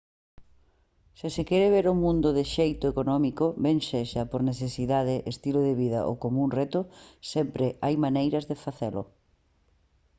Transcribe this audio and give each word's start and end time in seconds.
se 1.19 1.27
se 1.35 1.43
quere 1.49 1.73
ver 1.75 1.85
o 1.93 1.99
mundo 2.03 2.29
de 2.37 2.45
xeito 2.55 2.85
económico 2.93 3.45
ben 3.65 3.77
sexa 3.89 4.21
por 4.31 4.41
necesidade 4.51 5.15
estilo 5.31 5.61
de 5.67 5.73
vida 5.83 5.99
ou 6.09 6.15
como 6.23 6.37
un 6.45 6.51
reto 6.59 6.81
sempre 7.33 7.65
hai 7.83 7.95
maneiras 8.05 8.45
de 8.51 8.57
facelo 8.63 9.03